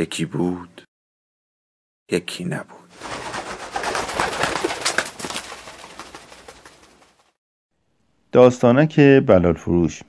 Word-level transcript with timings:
یکی 0.00 0.24
بود 0.24 0.82
یکی 2.12 2.44
نبود. 2.44 2.80
که 8.88 9.22
بلال 9.26 9.52
فروش 9.52 10.02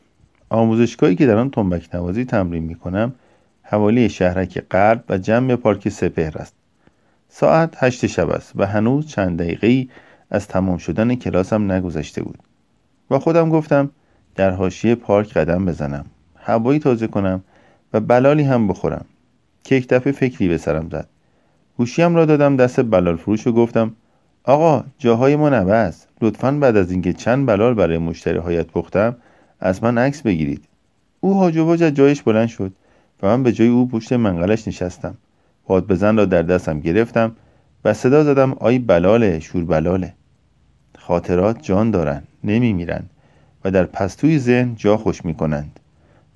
آموزشگاهی 0.49 1.16
که 1.16 1.26
در 1.26 1.38
آن 1.38 1.49
تنبک 1.49 1.96
نوازی 1.96 2.26
تمرین 2.26 2.63
می 2.63 2.76
کنم 2.76 3.16
حوالی 3.63 4.09
شهرک 4.09 4.59
غرب 4.59 5.04
و 5.09 5.18
جمع 5.18 5.55
پارک 5.55 5.90
سپهر 5.90 6.38
است. 6.38 6.55
ساعت 7.30 7.84
هشت 7.84 8.08
شب 8.08 8.30
است 8.30 8.52
و 8.55 8.66
هنوز 8.66 9.08
چند 9.08 9.40
دقیقه 9.40 9.88
از 10.30 10.48
تمام 10.48 10.77
شدن 10.77 11.16
کلاسم 11.16 11.71
نگذشته 11.71 12.23
بود. 12.23 12.40
با 13.08 13.20
خودم 13.20 13.49
گفتم 13.49 13.90
در 14.35 14.52
حاشیه 14.52 14.96
پارک 14.96 15.34
قدم 15.34 15.65
بزنم 15.65 16.05
هوایی 16.35 16.80
تازه 16.80 17.08
کنم 17.08 17.43
و 17.93 17.99
بلالی 17.99 18.43
هم 18.43 18.68
بخورم. 18.68 19.05
که 19.63 19.76
یک 19.76 19.87
دفعه 19.87 20.13
فکری 20.13 20.48
به 20.48 20.57
سرم 20.57 20.90
زد. 20.91 21.07
گوشیم 21.77 22.15
را 22.15 22.26
دادم 22.26 22.55
دست 22.55 22.81
بلال 22.81 23.15
فروش 23.15 23.48
و 23.48 23.51
گفتم 23.51 23.95
آقا 24.43 24.84
جاهای 24.98 25.35
ما 25.35 25.49
نبست. 25.49 26.07
لطفا 26.21 26.51
بعد 26.51 26.77
از 26.77 26.91
اینکه 26.91 27.13
چند 27.13 27.45
بلال 27.45 27.73
برای 27.73 27.98
مشتری 27.98 28.37
هایت 28.37 28.68
پختم 28.68 29.15
از 29.59 29.84
من 29.84 29.98
عکس 29.98 30.21
بگیرید. 30.21 30.63
او 31.20 31.34
هاج 31.40 31.84
از 31.84 31.93
جایش 31.93 32.21
بلند 32.21 32.48
شد 32.48 32.71
و 33.23 33.27
من 33.27 33.43
به 33.43 33.51
جای 33.51 33.68
او 33.68 33.87
پشت 33.87 34.13
منقلش 34.13 34.68
نشستم. 34.68 35.18
پاد 35.65 35.87
بزن 35.87 36.18
را 36.18 36.25
در 36.25 36.41
دستم 36.41 36.79
گرفتم 36.79 37.35
و 37.85 37.93
صدا 37.93 38.23
زدم 38.23 38.53
آی 38.53 38.79
بلاله 38.79 39.40
شور 39.40 39.65
بلاله. 39.65 40.13
خاطرات 40.98 41.62
جان 41.62 41.91
دارند 41.91 42.27
نمی 42.43 42.73
میرن 42.73 43.03
و 43.65 43.71
در 43.71 43.84
پستوی 43.84 44.40
ذهن 44.40 44.75
جا 44.75 44.98
خوش 44.98 45.25
می 45.25 45.34
کنند 45.34 45.79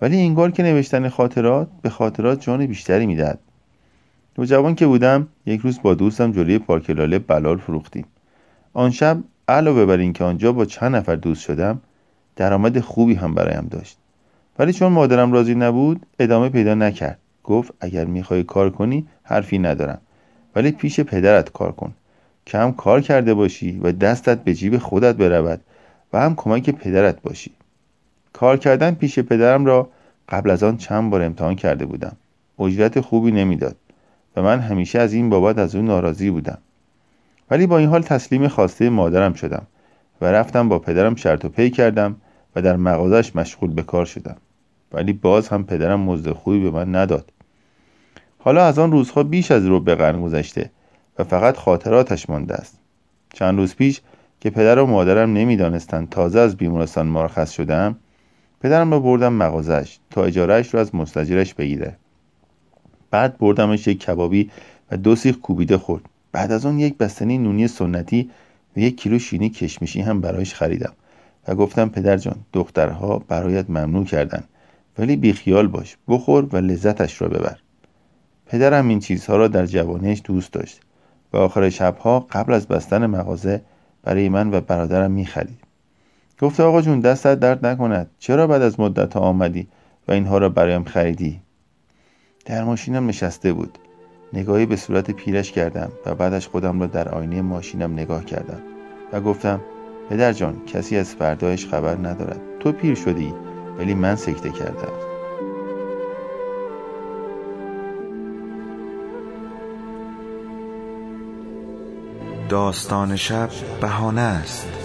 ولی 0.02 0.22
انگار 0.22 0.52
که 0.52 0.64
نوشتن 0.64 1.10
خاطرات 1.10 1.68
به 1.82 1.90
خاطرات 1.90 2.42
جان 2.42 2.66
بیشتری 2.66 3.06
می‌دهد. 3.06 3.40
نوجوان 4.38 4.76
که 4.76 4.88
بودم 4.88 5.28
یک 5.46 5.62
روز 5.62 5.82
با 5.82 5.94
دوستم 5.94 6.32
جلوی 6.32 6.60
پارک 6.60 6.90
لاله 6.90 7.20
بلال 7.20 7.58
فروختیم. 7.58 8.06
آن 8.74 8.92
شب 8.92 9.18
علاوه 9.48 9.86
بر 9.86 9.98
اینکه 9.98 10.24
آنجا 10.24 10.52
با 10.52 10.66
چند 10.66 10.96
نفر 10.96 11.16
دوست 11.16 11.42
شدم 11.42 11.82
درآمد 12.36 12.80
خوبی 12.80 13.14
هم 13.14 13.34
برایم 13.34 13.68
داشت. 13.72 13.98
ولی 14.60 14.74
چون 14.74 14.92
مادرم 14.92 15.34
راضی 15.34 15.56
نبود 15.56 16.06
ادامه 16.20 16.50
پیدا 16.50 16.74
نکرد. 16.76 17.20
گفت 17.44 17.74
اگر 17.80 18.06
می‌خوای 18.06 18.44
کار 18.44 18.70
کنی 18.70 19.08
حرفی 19.24 19.60
ندارم. 19.60 20.02
ولی 20.56 20.72
پیش 20.72 21.00
پدرت 21.00 21.52
کار 21.52 21.72
کن. 21.72 21.94
که 22.46 22.58
هم 22.58 22.74
کار 22.74 23.02
کرده 23.02 23.34
باشی 23.34 23.80
و 23.84 23.92
دستت 23.92 24.44
به 24.44 24.54
جیب 24.54 24.78
خودت 24.78 25.16
برود 25.16 25.62
و 26.14 26.22
هم 26.22 26.36
کمک 26.36 26.70
پدرت 26.70 27.22
باشی. 27.22 27.52
کار 28.36 28.58
کردن 28.58 28.94
پیش 28.94 29.20
پدرم 29.20 29.66
را 29.66 29.90
قبل 30.30 30.50
از 30.50 30.64
آن 30.64 30.78
چند 30.78 31.12
بار 31.12 31.22
امتحان 31.22 31.56
کرده 31.56 31.86
بودم. 31.86 32.16
اجرت 32.60 33.00
خوبی 33.00 33.32
نمی‌داد 33.32 33.76
و 34.36 34.42
من 34.42 34.60
همیشه 34.60 35.00
از 35.00 35.14
این 35.14 35.30
بابت 35.30 35.58
از 35.58 35.76
او 35.76 35.82
ناراضی 35.82 36.30
بودم. 36.30 36.58
ولی 37.52 37.68
با 37.68 37.78
این 37.78 37.90
حال 37.90 38.02
تسلیم 38.02 38.48
خواسته 38.48 38.90
مادرم 38.90 39.34
شدم 39.34 39.68
و 40.22 40.26
رفتم 40.26 40.70
با 40.70 40.80
پدرم 40.80 41.16
شرط 41.16 41.46
و 41.46 41.50
پی 41.50 41.70
کردم 41.70 42.16
و 42.56 42.62
در 42.62 42.76
مغازش 42.76 43.36
مشغول 43.36 43.74
به 43.74 43.84
کار 43.84 44.06
شدم. 44.06 44.36
ولی 44.92 45.14
باز 45.14 45.48
هم 45.48 45.64
پدرم 45.64 46.00
مزد 46.00 46.32
خوبی 46.32 46.60
به 46.60 46.72
من 46.72 46.96
نداد. 46.96 47.32
حالا 48.40 48.66
از 48.66 48.80
آن 48.80 48.92
روزها 48.92 49.24
بیش 49.24 49.52
از 49.52 49.66
رو 49.66 49.80
به 49.80 49.96
قرن 49.96 50.22
گذشته 50.22 50.72
و 51.20 51.24
فقط 51.24 51.58
خاطراتش 51.58 52.30
مانده 52.30 52.54
است. 52.54 52.80
چند 53.34 53.58
روز 53.58 53.76
پیش 53.76 54.02
که 54.40 54.50
پدر 54.50 54.80
و 54.80 54.86
مادرم 54.86 55.34
نمی‌دانستند 55.34 56.10
تازه 56.10 56.40
از 56.40 56.58
بیمارستان 56.58 57.08
مرخص 57.08 57.52
شدم 57.52 57.96
پدرم 58.66 58.94
رو 58.94 59.00
بردم 59.00 59.34
مغازش 59.34 59.98
تا 60.10 60.24
اجارهش 60.24 60.74
رو 60.74 60.80
از 60.80 60.96
مستجرش 60.96 61.54
بگیره. 61.54 61.96
بعد 63.12 63.38
بردمش 63.38 63.88
یک 63.88 64.00
کبابی 64.00 64.52
و 64.92 64.98
دو 64.98 65.16
سیخ 65.16 65.38
کوبیده 65.38 65.78
خورد. 65.78 66.04
بعد 66.32 66.52
از 66.52 66.66
اون 66.66 66.80
یک 66.80 66.98
بستنی 66.98 67.38
نونی 67.38 67.68
سنتی 67.68 68.30
و 68.78 68.80
یک 68.80 69.02
کیلو 69.02 69.20
شینی 69.20 69.50
کشمیشی 69.50 70.02
هم 70.02 70.22
برایش 70.22 70.54
خریدم 70.54 70.94
و 71.48 71.56
گفتم 71.56 71.90
پدر 71.90 72.18
جان 72.18 72.36
دخترها 72.54 73.20
برایت 73.28 73.70
ممنوع 73.70 74.06
کردن 74.06 74.44
ولی 74.98 75.16
بیخیال 75.16 75.68
باش 75.68 75.98
بخور 76.08 76.48
و 76.52 76.58
لذتش 76.58 77.22
را 77.22 77.28
ببر. 77.28 77.58
پدرم 78.46 78.88
این 78.88 79.00
چیزها 79.00 79.38
را 79.38 79.48
در 79.48 79.66
جوانیش 79.66 80.22
دوست 80.24 80.54
داشت 80.54 80.82
و 81.34 81.38
آخر 81.38 81.70
شبها 81.70 82.20
قبل 82.20 82.54
از 82.54 82.68
بستن 82.68 83.06
مغازه 83.06 83.62
برای 84.04 84.30
من 84.30 84.54
و 84.54 84.62
برادرم 84.62 85.12
می‌خرید. 85.12 85.65
گفته 86.42 86.64
آقا 86.64 86.82
جون 86.82 87.00
دستت 87.00 87.40
درد 87.40 87.66
نکند. 87.66 88.10
چرا 88.20 88.48
بعد 88.48 88.62
از 88.62 88.80
مدت 88.80 89.14
ها 89.14 89.20
آمدی 89.20 89.68
و 90.08 90.12
اینها 90.12 90.38
را 90.38 90.50
برایم 90.50 90.84
خریدی؟ 90.84 91.42
در 92.46 92.64
ماشینم 92.64 93.08
نشسته 93.08 93.54
بود. 93.54 93.78
نگاهی 94.34 94.66
به 94.66 94.76
صورت 94.76 95.12
پیرش 95.12 95.52
کردم 95.52 95.92
و 96.06 96.16
بعدش 96.16 96.48
خودم 96.48 96.80
را 96.80 96.88
در 96.88 97.10
آینه 97.10 97.42
ماشینم 97.42 97.94
نگاه 97.94 98.26
کردم 98.26 98.60
و 99.14 99.22
گفتم 99.22 99.62
پدر 100.10 100.34
جان 100.34 100.62
کسی 100.66 100.98
از 100.98 101.16
فردایش 101.16 101.68
خبر 101.68 101.96
ندارد. 101.96 102.40
تو 102.60 102.72
پیر 102.72 102.96
شدی 102.96 103.34
ولی 103.78 103.94
من 103.94 104.16
سکته 104.16 104.50
کردم. 104.50 104.94
داستان 112.50 113.16
شب 113.16 113.50
بهانه 113.82 114.22
است. 114.22 114.85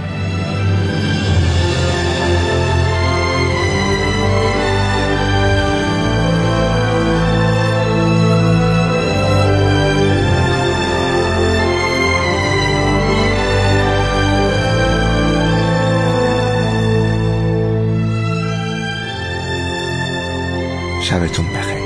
شبتون 21.01 21.45
بخیر. 21.45 21.80